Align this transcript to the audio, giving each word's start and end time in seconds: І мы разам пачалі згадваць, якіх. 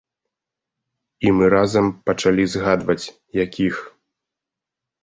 І 1.27 1.35
мы 1.39 1.45
разам 1.55 1.85
пачалі 2.09 2.43
згадваць, 2.55 3.01
якіх. 3.45 3.75